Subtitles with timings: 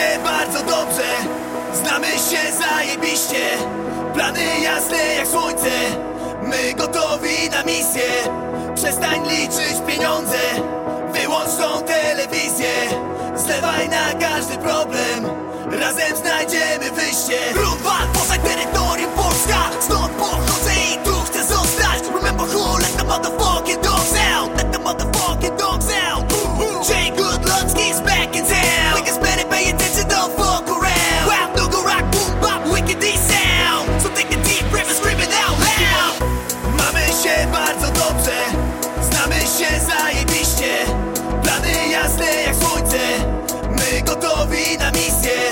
[0.00, 1.08] się bardzo dobrze.
[1.74, 3.44] Znamy się zajebiście.
[4.14, 5.70] Plany jasne jak słońce.
[6.42, 8.10] My gotowi na misję.
[8.74, 10.38] Przestań liczyć pieniądze.
[11.12, 12.72] Wyłącz tą telewizję.
[13.36, 15.26] Zlewaj na każdy problem.
[15.80, 17.38] Razem znajdziemy wyjście.
[17.54, 19.70] Rund walk, poza terytorium Polska.
[19.80, 20.09] Stąd
[37.30, 38.36] się bardzo dobrze.
[39.10, 40.74] Znamy się zajebiście.
[41.42, 42.98] Plany jasne jak słońce.
[43.70, 45.49] My gotowi na misję.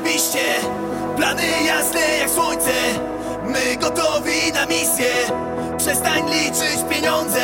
[0.00, 0.38] zajebiście.
[1.16, 2.72] Plany jasne jak słońce.
[3.44, 5.10] My gotowi na misję.
[5.78, 7.40] Przestań liczyć pieniądze.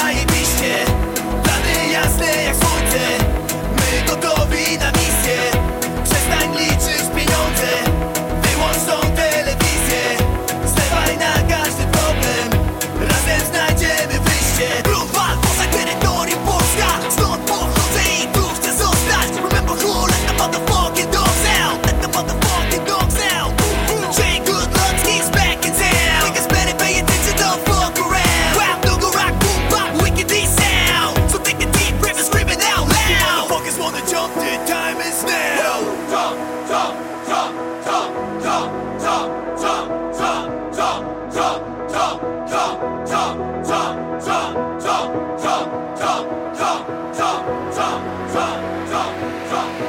[0.00, 1.05] zajebiście.
[42.46, 44.86] 上上上上上
[45.36, 45.46] 上
[45.96, 47.42] 上上上
[47.72, 47.80] 上
[48.28, 48.36] 上
[48.86, 48.94] 上
[49.50, 49.85] 上